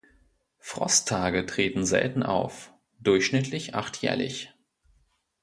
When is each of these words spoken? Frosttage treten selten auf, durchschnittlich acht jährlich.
Frosttage 0.57 1.45
treten 1.45 1.85
selten 1.85 2.23
auf, 2.23 2.73
durchschnittlich 3.01 3.75
acht 3.75 3.97
jährlich. 4.01 4.51